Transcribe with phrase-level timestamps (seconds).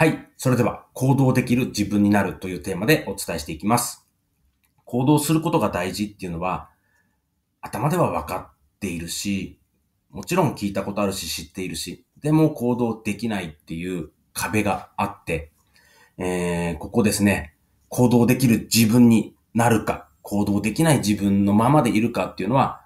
[0.00, 0.28] はい。
[0.36, 4.06] それでは、行動できる自分になるというテーマでお伝えしていきます。
[4.84, 6.70] 行動することが大事っていうのは、
[7.60, 9.58] 頭では分かっているし、
[10.10, 15.50] もちろん聞いたことあるし知っているし、でも行動できないっていう壁があって、
[16.16, 17.56] えー、ここですね、
[17.88, 22.84] 行動できる自分になるか、行動できない自分のままでいるかっていうのは、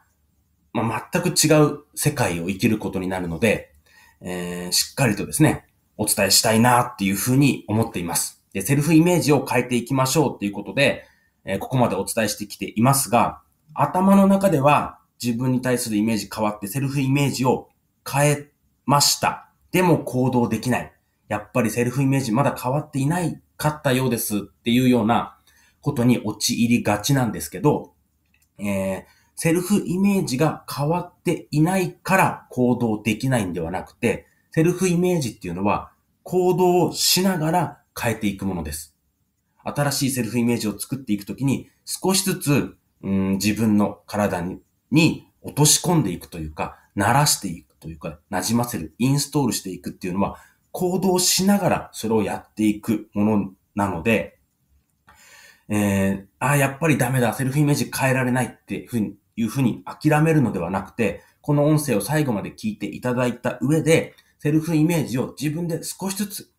[0.72, 3.74] まあ、全く違う世界を生きることになるので、
[4.22, 5.66] えー、しっかりとですね、
[6.02, 8.42] お伝えしたいなっていうふうに思っています。
[8.52, 11.04] で、セルフイメージを変えていきましょうっていうことで、
[11.44, 13.40] えー、ここまでお伝えしてきていますが、
[13.74, 17.68] 頭の中では自分に対するイメージ変わってセルフイメージを
[18.10, 18.50] 変え
[18.84, 19.48] ました。
[19.70, 20.92] でも行動できない。
[21.28, 25.38] やっぱりセルフイメージまだ変わっていないかったようですっていうような
[25.80, 27.92] ことに陥りがちなんですけど、
[28.58, 29.04] えー、
[29.36, 35.91] セルフイメージが変わっていないから行動できないんではなくて、セルフイメージっていうのは
[36.22, 38.96] 行動をしながら変えていくものです。
[39.64, 44.60] 新しいセルフイメージを作っていくときに少しずつ、うん、自分の体に
[44.90, 50.36] に落とし込んでいくというか、慣らしていくというか、馴染ませる、インストールしていくっていうのは、
[50.70, 54.38] 行動しながらそれをやっていくものなので、
[55.68, 66.50] えー、ああ、やっぱりダメだ、セルフイメージ変えられないっていうふうに、いうふうに諦めるのではなくて、この音声を最後まで聞いていただいた上で、セルフイメージを自分で少しずつ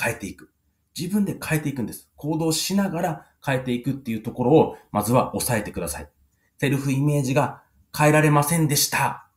[0.00, 0.50] 変えていく。
[0.98, 2.08] 自分で変えていくんです。
[2.16, 6.08] 行動しながら変えていくっていうところを、まずは押さえてください。
[6.56, 7.60] セルフイメージが
[7.94, 9.28] 変えられませんでした。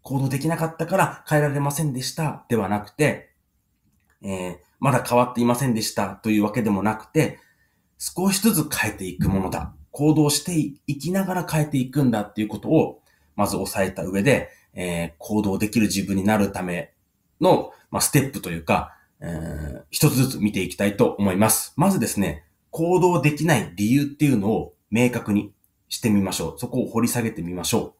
[0.00, 2.46] 行動できなかったから変えられませんでした。
[2.48, 3.34] ではなくて、
[4.22, 7.40] えー、まだ変わっていませんでしたというわけでもなくて、
[7.98, 9.74] 少しずつ変えていくものだ。
[9.90, 10.54] 行動して
[10.86, 13.02] いきながら変えていくんだっていうことを、
[13.36, 16.94] まず押さえた上で、えー、行動できる自分になるため
[17.40, 21.72] の、まあ、ステップというか、えー、一つずつ見ていきたいと思います。
[21.76, 25.52] まずですね、行動できない理由っていうのを明確に
[25.88, 26.58] してみましょう。
[26.58, 27.94] そこを掘り下げてみましょ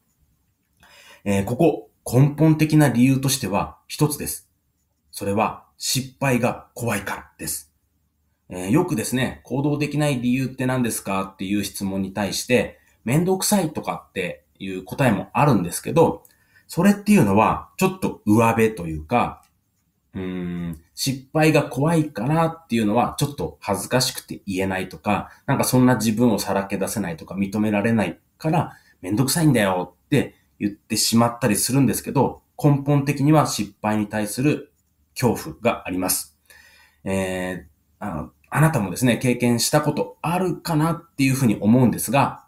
[0.82, 0.84] う。
[1.24, 4.48] えー、ここ、根本的な理由としては一つです。
[5.10, 7.72] それは失敗が怖いからです。
[8.48, 11.24] えー、よくですね、行動できない理由って何ですか？
[11.24, 16.24] っていう質問に対して、めんどくさいとかっていう答えもあるんですけど、
[16.68, 19.42] それっていうのは、ちょっと上辺というか、
[20.14, 34.72] うーん、失敗が怖いかなっていうのは、ちょっと恥ずかしくて言えないとか、なんかそんな自分をさらけ出せないとか認められないから、めんどくさいんだよって言ってしまったりするんですけど、根本的には失敗に対する
[35.18, 36.36] 恐怖があります。
[37.04, 42.44] えー、あのあなたもですね、経験したことあるかなっていうふうに思うんですが、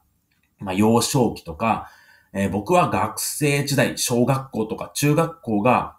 [0.58, 1.90] まあ、幼少期とか、
[2.32, 5.96] えー、僕は学生時代、小学校とか中学校が、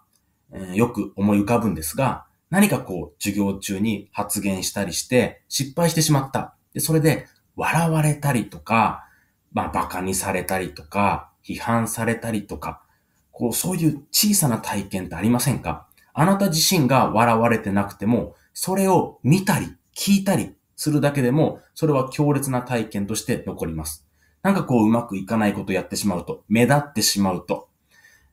[0.52, 6.54] えー、よく思い浮かぶんですが、何かこう、授業中に発言したりして、失敗してしまった。
[6.74, 7.26] で、それで、
[7.56, 9.04] 笑われたりとか、
[9.52, 12.82] まあ、馬鹿にされたりとか、批判されたりとか、
[13.30, 15.86] こう、そういう小さな体験ってありませんか？
[16.14, 24.06] あなた自身が笑われてなくても、それを見たり、聞いたりするだけでも、それは強烈な体験として残ります。
[24.42, 27.68] なんかこううまくいかないことやってしまうと、目立ってしまうと、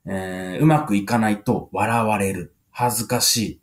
[0.06, 3.62] えー、うまくいかないと笑われる、恥ずかし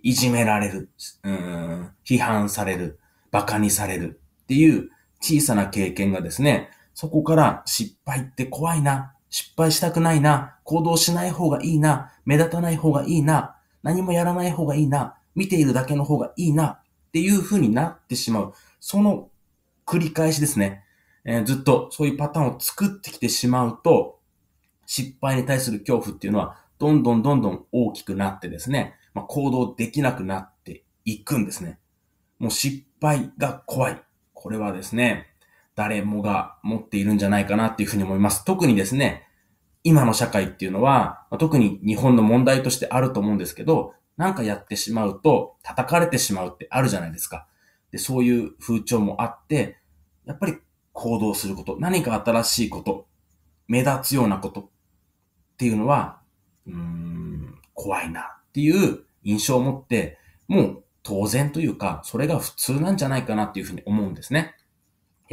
[0.00, 0.90] い、いじめられる、
[1.24, 2.98] うん、批判される、
[3.32, 18.52] 馬鹿にされるっていう小さな経験がですね、そこから失敗って怖いな、失敗したくないな、行動しない方がいいな、目立たない方がいいな、何もやらない方がいいな、見ているだけの方がいいな、っていう風になってしまう。
[18.80, 19.30] その
[19.86, 20.84] 繰り返しですね。
[21.30, 24.18] えー、ずっとそういうパターンを作ってきてしまうと、
[24.86, 31.78] 失敗に対する恐怖っていうのは、どんどんどんどん大きくなってですね、まあ、行動できなくなっていくんですね。
[32.38, 34.02] もう失敗が怖い。
[34.32, 35.26] これはですね、
[35.74, 38.46] 誰もが持っているんじゃないかなっていうふうに思います。
[38.46, 39.28] 特にですね、
[39.84, 47.46] 今の社会っていうのは、特に日本の問題としてあると思うんですけど、なんかやってしまうと叩かれてしまうってあるじゃないですか。
[47.90, 49.76] で、そういう風潮もあって、
[50.24, 50.58] やっぱり
[50.98, 53.06] 行動すること、何か新しいこと、
[53.68, 54.66] 目立つようなことっ
[55.56, 56.20] ていうのは、
[56.66, 60.18] うーん、怖いなっていう印象を持って、
[60.48, 64.56] もう当然というか、それが普通なんじゃないかなっていうふうに思うんですね。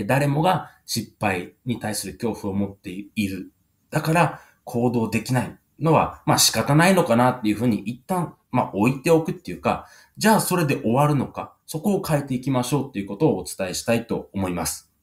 [0.06, 3.52] 誰もが失敗に対する恐怖を持っている。
[3.90, 9.86] だから行動できないのは、まあ仕方ないのかなっていうふうに一旦まあ、置いておくっていうか、
[10.18, 14.95] じゃあそれで終わるのか、そこを変えていきましょうっていうことをお伝えしたいと思います。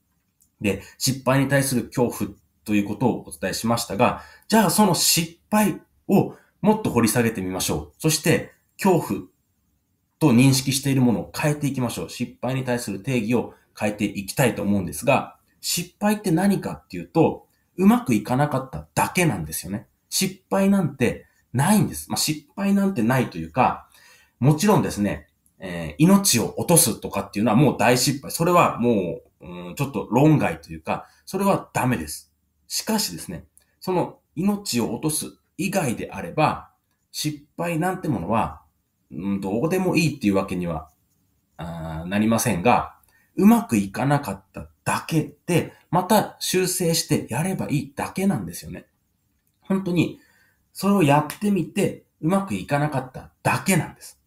[0.62, 2.30] で、失敗に対する恐怖
[2.64, 7.92] ということをお伝えしましたが、じゃあその失敗をもっと掘り下げてみましょう。
[7.98, 9.20] そして、恐怖
[10.18, 12.10] と認識しているものを変えていきましょう。
[12.10, 19.88] 失敗に対する定義を変えていきたいと思うんですが、失敗って何かっていうと、うまくいかなかっただけなんですよね。
[20.10, 22.10] 失敗なんてないんです。
[22.10, 23.88] まあ、失敗なんてないというか、
[24.38, 28.30] もちろんですね、えー、命を落とすとかっていうのはもう大失敗。
[28.30, 32.32] それはもう、うん、ちょっと論外というか、それはダメです。
[32.68, 33.44] しかしですね、
[33.80, 36.70] その命を落とす以外であれば、
[37.10, 38.62] 失敗なんてものは、
[39.10, 40.88] うん、どうでもいいっていうわけには
[41.58, 42.96] あなりませんが、
[43.36, 48.86] うまくいかなかっただけで、また修正してやればいいだけなんですよね。
[49.60, 50.20] 本当に、
[50.72, 54.18] それをやってみて、うまくいかなかっただけなんです。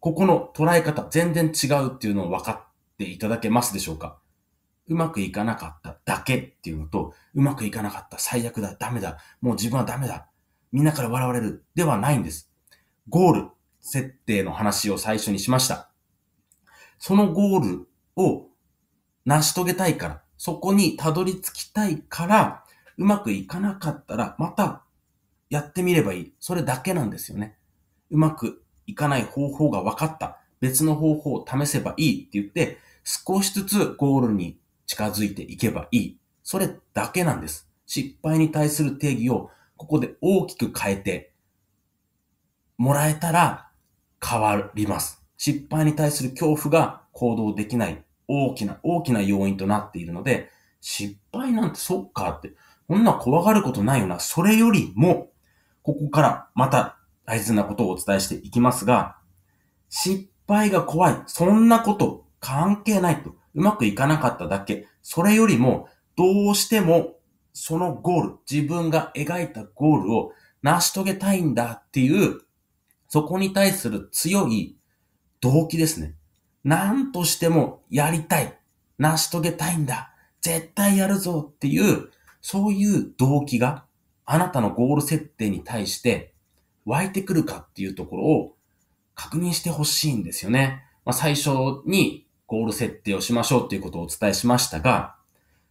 [0.00, 4.18] ここの捉え方、全然違うっていうのを分かっていただけますでしょうか？
[4.88, 10.28] うまくいかなかっただけっていうのと、うまくいかなかった、最悪だ、ダメだ、もう自分はダメだ、
[10.72, 12.50] みんなから笑われる、ではないんです。
[13.08, 13.50] ゴール、
[13.80, 15.90] 設定の話を最初にしました。
[16.98, 18.48] そのゴールを
[19.24, 22.64] 成し遂げたいから、そこにたどり着きたいから、
[22.96, 24.84] うまくいかなかったら、また
[25.50, 26.34] やってみればいい。
[26.40, 27.56] それだけなんですよね。
[28.10, 30.38] うまくいかない方法が分かった。
[30.60, 36.18] 別の方法を試せばいいって言って、少しずつゴールに近づいていけばいい。
[36.42, 37.68] それだけなんです。
[37.86, 41.32] 失敗に対する定義をここで大きく変えて
[42.78, 43.68] もらえたら
[44.24, 45.22] 変わります。
[45.36, 50.50] 失敗に対する恐怖が行動できない大きな大きな要因となっているので、
[50.80, 52.54] 失敗なんてそっかって、
[52.88, 54.20] こんな怖がることないよな。
[54.20, 55.30] それよりも、
[55.82, 59.16] ここからまた大切なことをお伝えしていきますが、
[59.88, 61.22] 失敗が怖い。
[61.26, 63.34] そんなこと関係ないと。
[63.56, 64.86] うまくいかなかっただけ。
[65.02, 67.16] それよりも、どうしても
[67.58, 70.32] そのゴール、自分が描いたゴールを
[70.62, 72.42] 成し遂げたいんだっていう、
[73.08, 74.76] そこに対する強い
[75.40, 76.16] 動機ですね。
[76.64, 78.58] 何としてもやりたい。
[78.98, 80.12] 成し遂げたいんだ。
[80.42, 82.10] 絶対やるぞっていう、
[82.42, 83.86] そういう動機が
[84.26, 86.34] あなたのゴール設定に対して
[86.84, 88.56] 湧いてくるかっていうところを
[89.14, 90.82] 確認してほしいんですよね。
[91.06, 91.48] まあ、最初
[91.86, 95.16] にゴール設定をしましょうっていうことをお伝えしましたが、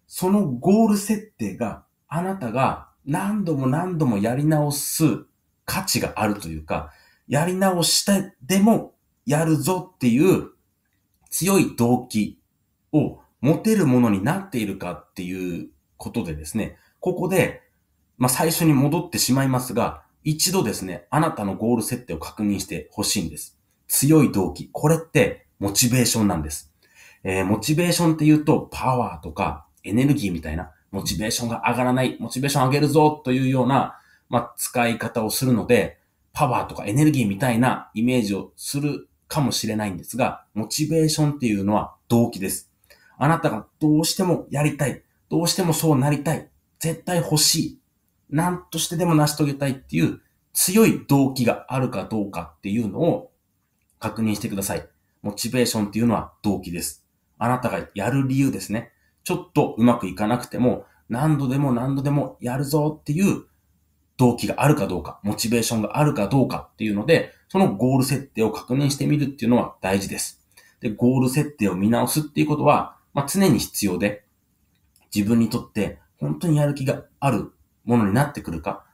[0.08, 5.26] そのゴール設定があなたが何度も何度もやり直す
[5.66, 6.92] 価値があるというか、
[7.28, 8.94] やり直してでも
[9.26, 10.52] やるぞっていう
[11.30, 12.40] 強い動機
[12.92, 17.62] を持てるものになっているかっていうことでですね、ここで、
[18.18, 23.60] まあ、最初に戻ってしまいますが、一度ですね、あなたのゴール設定を確認してほしいんです。
[23.88, 24.70] 強い動機。
[24.72, 26.72] これってモチベーションなんです。
[27.24, 34.00] えー、モチベーションって言うとパワーとかエネルギーみたいな、モチベーションが上がらない、モチベーション上げるぞというような、
[34.30, 36.00] まあ、使い方をするので、
[36.34, 42.72] パワーとかエネルギーみたいなイメージをするかもしれないんですが、モチベーションっていうのは動機です。
[43.18, 46.50] あなたがどうしてもやりたい、どうしてもそうなりたい、
[46.80, 47.80] 絶対欲しい、
[48.30, 50.22] 何としてでも成し遂げたいっていう
[50.54, 53.32] 強い動機があるかどうかっていうのを
[54.00, 54.88] 確認してください。
[55.26, 57.04] モチベーションっていうのは動機です。
[57.40, 58.92] あなたがやる理由ですね。
[59.24, 63.46] ちょっとうまくいかなくても何度でも何度でもやるぞっていう
[64.18, 70.46] 動機があるかどうか、モチベーションがあるかどうかっていうので、そのゴール設定を確認してみるっていうのは大事です。
[70.80, 74.26] で、ゴール設定を見直すっていうことは、まあ、常に必要で、
[75.14, 77.52] 自分にとって本当にやる気がある
[77.84, 78.86] ものになってくるか、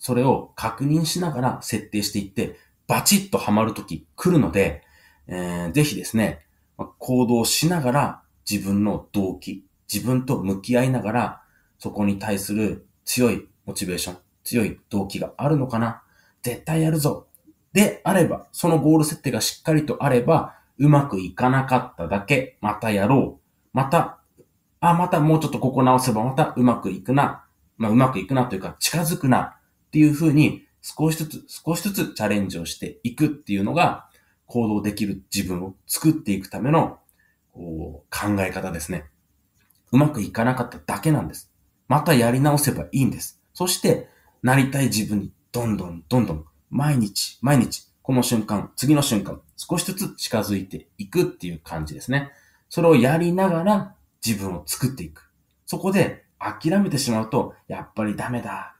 [0.00, 2.56] それを確認しながら設定していって、
[2.88, 4.82] バチッとハマるとき来るので、
[5.28, 11.42] えー、ぜひですね、行動しながら自分の動機、自分と向き合いながら、
[11.78, 16.02] そこに対する強いモチベーション、強い動機があるのかな
[16.42, 17.26] 絶対やるぞ
[17.72, 23.50] であれば、そのゴール設定がしっかりとあれば、うまくいかなかっただけ、またやろう。
[23.72, 24.18] また、
[24.80, 27.44] あ、またもうちょっとここ直せばまたうまくいくな。
[27.78, 29.56] まあ、うまくいくなというか、近づくな。
[29.88, 34.08] っていうふうに、少しずつ、少しずつチャレンジをしていくっていうのが、
[34.46, 36.98] 行動できる自分を作っていくための、
[37.52, 39.06] こう、考え方ですね。
[39.90, 41.50] うまくいかなかっただけなんです。
[41.88, 43.40] またやり直せばいいんです。
[43.52, 44.08] そして、
[44.42, 52.32] なりたい自分にどんどんどんどん毎日毎日この瞬間、次の瞬間、少しずつ近づいていくっていう感じですね。
[52.68, 53.94] それをやりながら
[54.24, 55.30] 自分を作っていく。
[55.66, 58.76] そこで諦めてしまうと、やっぱりダメだ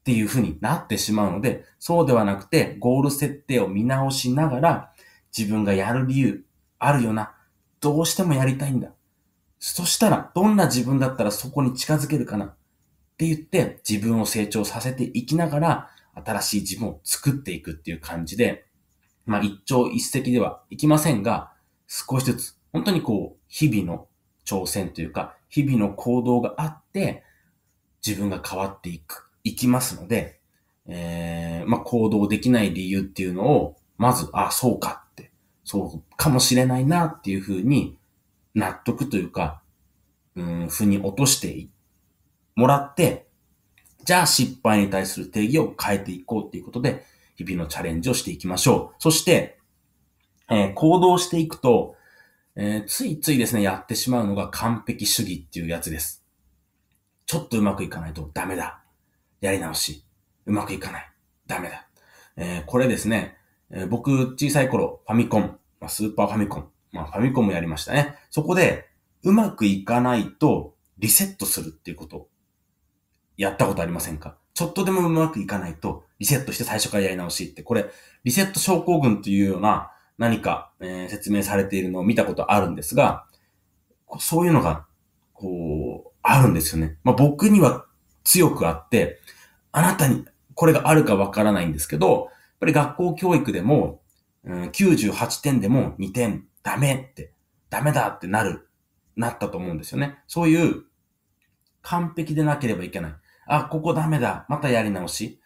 [0.00, 4.92] っていう風になってしまうので、そうではなくて、ゴール設定を見直しながら、
[5.38, 6.44] 自分がやる理由
[6.78, 7.34] あるよな。
[7.80, 8.90] どうしてもやりたいんだ。
[9.60, 12.56] そしたら、どんな自分だったらそこに近づけるかなっ
[13.16, 18.66] て言って、自分を成長させていきながら、新しい自分を作っていくっていう感じで、
[19.26, 21.52] まあ一朝一夕ではいきませんが、
[21.86, 24.08] 少しずつ、本当にこう、日々の
[24.44, 27.24] 挑戦というか、日々の行動があって、
[28.06, 30.40] 自分が変わっていく、いきますので、
[30.86, 35.04] えー、まあ行動できない理由っていうのを、まず、あ、そうか、
[35.70, 37.98] そうかもしれないなっていうふうに
[38.54, 39.60] 納得というか、
[40.34, 41.68] うん、ふに落として
[42.56, 43.26] もらって、
[44.02, 47.04] じゃあ失敗に対する定義を変えていこうっていうことで、
[47.36, 48.96] 日々のチャレンジをしていきましょう。
[48.98, 49.58] そして、
[50.48, 51.96] えー、行動していくと、
[52.56, 56.24] えー、ついついですね、やってしまうのが完璧主義っていうやつです。
[57.26, 58.80] ちょっとうまくいかないとダメだ。
[59.42, 60.02] やり直し。
[60.46, 61.12] うまくいかない。
[61.46, 61.86] ダメだ。
[62.36, 63.37] えー、これですね、
[63.70, 68.16] えー、僕、小さい頃、ファミコン、まあ、スーパーファミコン、まあ、ファミコンもやりましたね。
[68.30, 68.88] そこで、
[69.22, 72.28] うまくいかないと、リセットするっていうこと、
[73.36, 74.36] やったことありませんか？
[74.54, 77.86] ちょっとでもうまくいかないと、リセットして最初からやり直しって、これ、
[78.24, 83.26] リセット症候群というような何か、えー、説明されているのを見たことあるんですが、
[84.18, 84.86] そういうのが、
[85.34, 86.96] こう、あるんですよね。
[87.04, 87.86] まあ、僕には
[88.24, 89.20] 強くあって、
[89.70, 92.28] あなたにこれがあるかわからないんですけど、
[92.60, 94.02] ぱり学校教育でも、
[94.44, 97.32] うん、98点でも2点ダメって、
[97.70, 98.68] ダメだってなる、
[99.16, 100.18] なったと思うんですよね。
[100.26, 100.84] そういう
[101.82, 103.14] 完璧でなければいけない。
[103.46, 104.46] あ、ここダメだ。
[104.48, 105.40] またやり直し。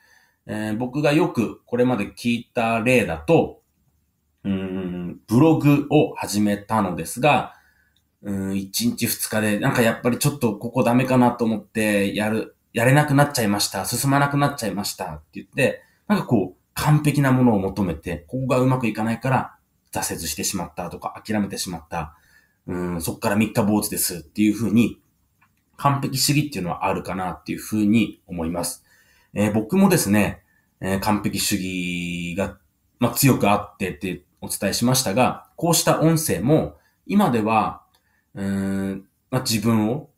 [0.47, 3.63] えー、僕がよくこれまで聞いた例だと、
[4.45, 7.55] うん、ブログを始めたのですが、
[8.23, 13.85] うん、1日2日で、なんかやっぱりちょっとここダメかなと思って、やる、やれなくなっちゃいました。
[13.85, 15.15] 進まなくなっちゃいました。
[15.15, 19.55] って言って、なんかこう、完璧なものを求めて、ここがうまくいかないから
[19.93, 22.17] 挫折してしまったとか諦めてしまった。
[22.67, 25.01] うん、そっから3日坊主ですっていうふうに
[25.77, 28.85] 完璧主義っていうのはあるかなっていうふうに思います。
[29.35, 30.43] えー、僕もですね、
[30.81, 32.59] えー、完璧主義が、
[32.99, 36.77] まあ、強くあってってお伝えしましたが、こうした音声も
[37.07, 37.83] 今では、
[38.35, 40.11] うん、まあ、自分を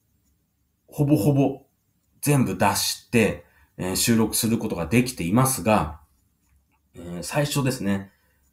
[0.87, 1.63] ほぼほぼ
[2.21, 3.45] 全部出して、
[3.77, 6.01] えー、収録することができていますが、
[6.97, 8.11] え、最初ですね、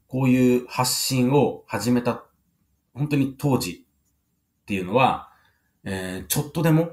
[0.07, 2.23] こういう発信を始めた、
[2.93, 3.85] 本当に当時
[4.61, 5.29] っていうのは、
[5.83, 6.91] えー、ちょっとでも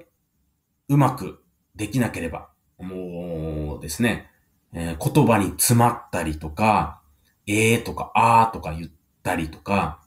[0.88, 1.42] うまく
[1.74, 4.30] できなければ、もうですね、
[4.72, 7.00] えー、言葉に詰まったりとか、
[7.46, 8.90] えーとかあーとか言っ
[9.22, 10.02] たりとか、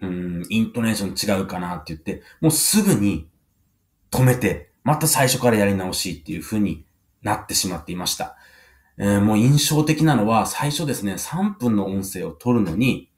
[0.00, 3.28] うん、イントネーション違うかなって言って、もうすぐに
[4.10, 6.84] 止めて、また最初からやり直しっていう風に
[7.22, 8.36] なってしまっていました。
[8.96, 13.10] えー、もう印象的なのは、最初ですね、3分の音声を取るのに、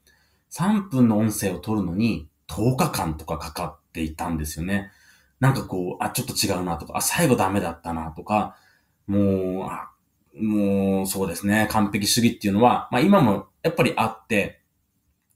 [0.51, 4.91] 3分の音声を取るのに10日間とかかかっていたんですよね。
[5.39, 8.57] なんかこう、あ、ちょっと違うなとか、あ、最後ダメだったなとか、
[9.05, 9.91] もう、あ、
[10.35, 14.61] もう、そうですね、完璧主義っていうのは、まあ今もやっぱりあって、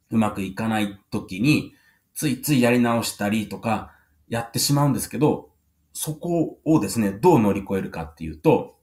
[0.10, 1.74] うまくいかない時に、
[2.16, 3.92] ついついやり直したりとか、
[4.28, 5.50] やってしまうんですけど、
[5.94, 8.78] そこをですね、どう乗り越えるかっていうと、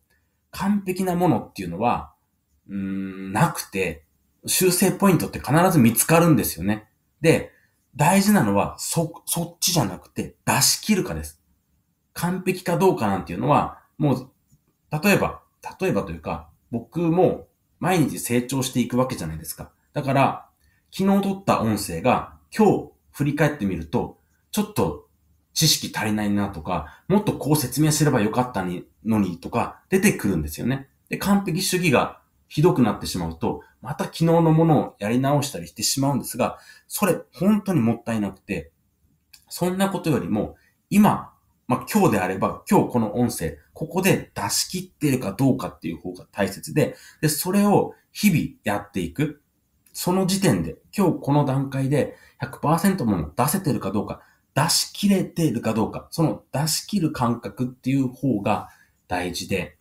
[0.51, 2.13] 完璧なものっていうのは、
[2.69, 4.05] うん、なくて、
[4.47, 6.89] 修正ポイントって必ず見つかるんですよね。
[7.21, 7.53] で、
[7.97, 11.43] 大事なのは、そ、そっちじゃなくて、出し切るかです。
[12.13, 14.31] 完璧かどうかなんていうのは、もう、
[15.03, 15.43] 例えば、
[15.81, 17.49] 例えばというか、僕も
[17.81, 19.73] 毎日成長していくわけじゃないですか。
[19.93, 20.49] だから、
[20.91, 24.19] 昨日撮った音声が今日振り返ってみると、
[24.51, 25.08] ちょっと
[25.59, 28.65] 知識足りないなとか、もっとこう説明すればよかった
[29.05, 30.89] のにとか出てくるんですよね。
[31.09, 38.71] で、完璧主義がひどくなってしまうと、また昨日のものをやり直したりしてしまうんですが、それ本当にもったいなくて、
[39.49, 40.55] そんなことよりも、
[40.91, 41.33] 今、
[41.67, 49.43] まあ、今日であれば、今日この音声、ここで出し切っているかどうかっていう方が大切で、で、それを日々やっていく。
[49.93, 54.21] その時点で、今日この段階で100%もの出せてるかどうか、
[54.59, 58.71] 出し切れてるかどうか、その出し切る感覚っていう方が
[59.07, 59.77] 大事で、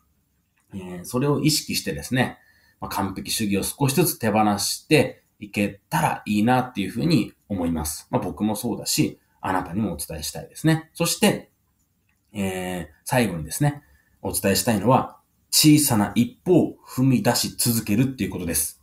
[0.72, 2.38] えー、それを意識してですね、
[2.80, 8.08] まあ、完璧主義を少しずつ手放していけたらいいなっていうふうに思います。
[8.12, 10.92] まあ、僕もそうだし、あなたにもお伝えしたいですね。
[10.94, 11.50] そして、
[12.34, 13.82] えー、最後にですね、
[14.22, 15.18] お伝えしたいのは、
[15.50, 18.80] 小さな一歩を踏み出し続けるっていうことです。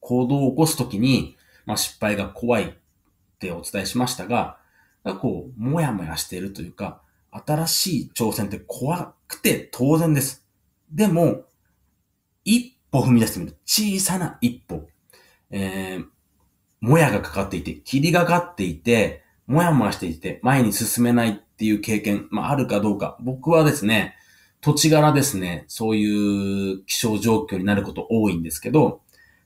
[0.00, 1.36] 行動を起こすときに、
[1.66, 2.72] まあ、失敗が怖いっ
[3.38, 4.58] てお伝えしましたが、
[5.06, 10.44] がこう、もやもやしているというか、新しい挑戦って怖くて当然です。
[10.90, 11.44] でも、
[12.44, 13.56] 一歩踏み出してみる。
[13.64, 14.88] 小さな一歩。
[15.50, 16.06] えー、
[16.80, 23.16] もやがかかっていて、霧がかっていて、もやもやしていて、前に進めないっていう経験、まあ、あるかどうか。
[23.20, 24.16] 僕はですね、
[24.60, 29.02] 土地柄ですね、そういう気象状況になること多いんですけど、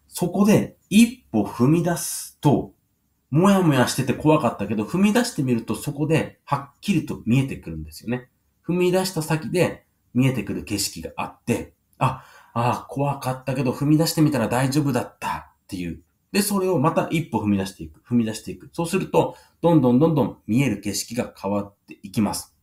[0.09, 2.73] そこで一歩踏み出すと、
[3.31, 8.29] もやもやしてて怖かったけど、踏み出してみるとそこではっきりと見えてくるんですよね。
[8.67, 9.85] 踏み出した先で
[10.15, 16.03] 見えてくる景色があって、あ、ああ、怖かったけど踏み出してみたら大丈夫だったっていう。
[16.33, 18.01] で、それをまた一歩踏み出していく。
[18.01, 18.71] 踏み出していく。
[18.73, 22.55] そうすると、どんどんどんどん見える景色が変わっていきます。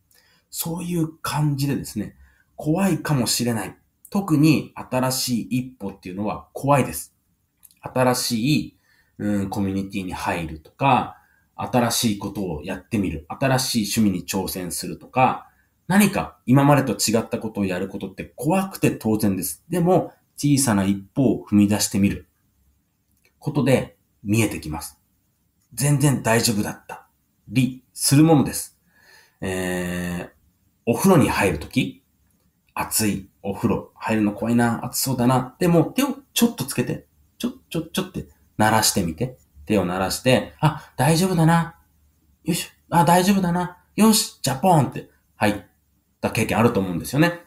[0.50, 2.16] そういう感じでですね、
[2.56, 3.76] 怖いかもしれない。
[4.10, 7.14] 特に新しい一歩っていうのは怖いです。
[7.82, 8.77] 新しい、
[9.18, 11.16] うん、コミュニティに入るとか、
[11.56, 13.26] 新しいことをやってみる。
[13.28, 15.48] 新しい趣味に挑戦するとか、
[15.88, 19.64] 何か今までと違ったことをやることって怖くて当然です。
[19.68, 22.28] でも、小さな一歩を踏み出してみる
[23.40, 25.00] ことで見えてきます。
[25.74, 27.08] 全然大丈夫だった。
[27.48, 28.78] り、するものです。
[29.40, 30.30] えー、
[30.86, 32.04] お風呂に入るとき、
[32.74, 35.56] 暑いお風呂入るの怖いな、暑そうだな。
[35.58, 37.06] でも手をちょっとつけて、
[37.38, 38.26] ちょ、ちょ、ちょって
[38.58, 39.38] 鳴らしてみて。
[39.68, 41.76] 手を鳴らして、あ、大丈夫だな。
[42.42, 42.70] よし。
[42.88, 43.76] あ、大丈夫だな。
[43.96, 45.62] よし、ジャポンって入っ
[46.22, 47.40] た経験あると思うんですよね。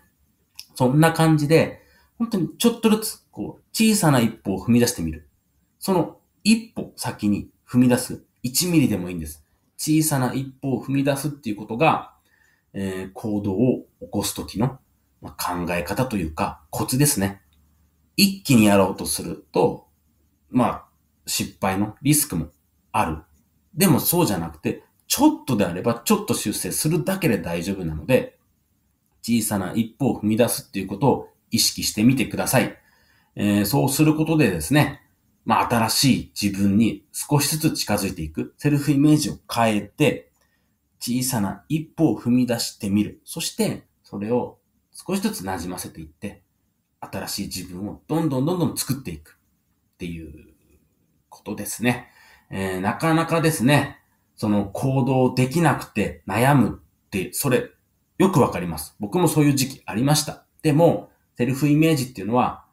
[0.75, 1.81] そんな感じで、
[2.19, 5.27] 本当にちょっとずつ、こう、小さな一歩を踏み出してみる。
[5.79, 8.23] その一歩先に踏み出す。
[8.43, 9.43] 1ミリでもいいんです。
[9.77, 12.13] 小さな一歩を踏み出すっていうことが、
[12.73, 14.79] えー、行動を起こすときの、
[15.21, 17.41] ま、考え方というか、コツですね。
[18.15, 19.87] 一気にやろうとすると、
[20.51, 20.90] まあ、
[21.25, 22.49] 失敗のリスクも
[22.91, 23.17] ある。
[23.73, 28.37] でもそうじゃなくて、ちょっとであればちょっと修正するだけで大丈夫なので、
[29.21, 32.77] 小さな一歩を踏み出すっていうことを意識してみてください。
[33.35, 35.01] えー、そうすることでですね、
[35.45, 38.53] まあ、新しい自分に少しずつ近づいていく。
[38.57, 40.31] セルフイメージを変えて、
[40.99, 43.21] 小さな一歩を踏み出してみる。
[43.25, 44.59] そして、それを
[44.91, 46.43] 少しずつ馴染ませていって、
[46.99, 49.39] 新しい自分をどんどんどんどん作っていく
[49.93, 50.53] っていう
[51.31, 52.09] ことですね。
[52.51, 53.97] えー、なかなかですね、
[54.35, 57.69] その行動できなくて悩むって、それ、
[58.19, 58.95] よくわかります。
[58.99, 60.45] 僕もそういう時期ありました。
[60.61, 62.65] でも、セルフイメージっていうのは、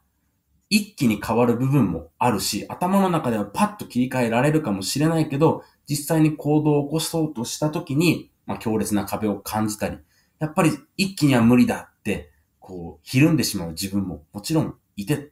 [0.69, 9.97] 一気に変わる部分もあるし、頭の中ではパッと切り替えられるかもしれないけど、実際に行動を起こそうとした時に、まあ、強烈な壁を感じたり、
[10.37, 15.31] やっぱり一気には無理だって、こう、ひるんでしまう自分ももちろんいて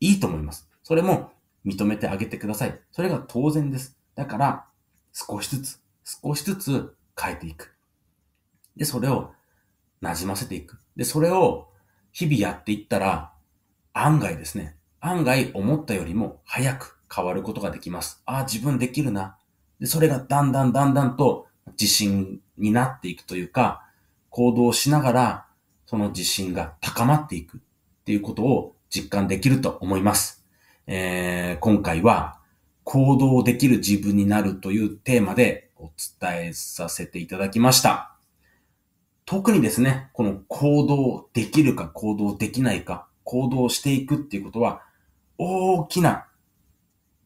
[0.00, 0.70] いいと思います。
[0.82, 1.30] それも
[1.64, 2.78] 認めてあげてください。
[2.90, 3.96] それが当然です。
[4.14, 4.64] だから、
[5.12, 7.74] 少しずつ、少しずつ変えていく。
[8.76, 9.32] で、それを
[10.02, 10.78] 馴染ませていく。
[10.96, 11.68] で、それを
[12.12, 13.32] 日々やっていったら、
[13.92, 18.22] 案外ですね、案外思ったよりも早く変わることができます。
[18.24, 19.36] ああ、自分できるな。
[19.78, 21.46] で、それがだんだんだんだんと
[21.80, 23.84] 自信になっていくというか、
[24.30, 25.46] 行動しながら
[25.86, 27.60] その自信が高まっていくっ
[28.04, 30.41] ていうことを実感できると思います。
[30.86, 32.38] えー、今回は
[32.84, 35.90] 行動できる自分になるというテーマでお
[36.20, 38.16] 伝えさせていただきました。
[39.24, 44.82] 特にですね、この行動できるか行動できないか行動していくっていうことは、
[45.38, 46.26] 大きな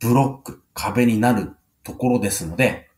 [0.01, 2.91] ブロック、壁になるところですので、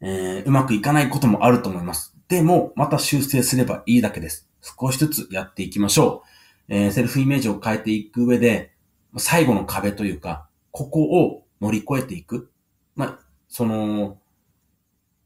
[0.00, 2.14] えー、うまくいかないこともあると思います。
[2.28, 4.48] でも、また修正すればいいだけです。
[4.60, 6.24] 少しずつやっていきましょ
[6.68, 6.74] う。
[6.74, 8.71] えー、セルフイメージを変えていく上で、
[9.16, 12.50] 最後の壁というか、ここを乗り越えていく。
[12.96, 14.18] まあ、その、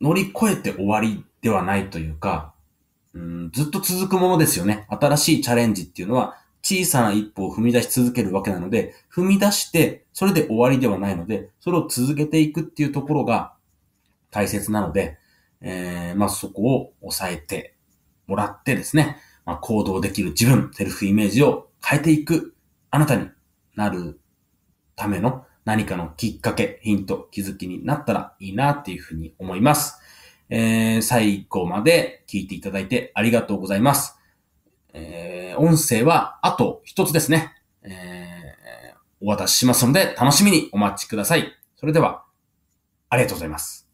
[0.00, 2.54] 乗り越えて終わりではないというか、
[3.14, 4.86] うん、ずっと続くものですよね。
[4.90, 13.54] 新しいチャレンジっていうのは、小さな一歩を踏み出し続けるわけなので、踏み出して、それで終わりではないので、それを続けていくっていうところが
[14.32, 15.16] 大切なので、
[15.60, 17.76] えー、まあ、そこを抑えて
[18.26, 22.54] もらってですね、まあ、行動できる自分、セルフイメージを変えていく、
[22.90, 23.28] あなたに
[23.76, 24.18] なる
[24.96, 30.00] ための何かのきっかけ、ヒント、気づきになったらいいなっていうふうに思います。
[30.48, 34.16] えー、最後まで聞いていただいてありがとうございます。
[34.92, 37.52] えー、音声はあと一つですね。
[37.82, 41.52] えー、お渡ししますので楽しみにお待ちください。
[41.76, 42.24] それでは、
[43.10, 43.85] ありがとうございます。